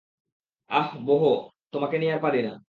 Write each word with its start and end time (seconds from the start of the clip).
অহ, 0.69 0.89
বোহ, 0.99 1.23
তোমাকে 1.73 1.95
নিয়ে 1.97 2.13
আর 2.13 2.19
পাড়ি 2.21 2.41
না। 2.43 2.53